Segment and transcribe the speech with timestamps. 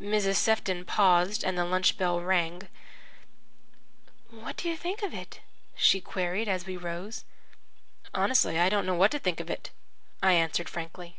[0.00, 0.36] Mrs.
[0.36, 2.68] Sefton paused, and the lunch bell rang.
[4.30, 5.40] "What do you think of it?"
[5.74, 7.24] she queried as we rose.
[8.14, 9.72] "Honestly, I don't know what I think of it,"
[10.22, 11.16] I answered frankly.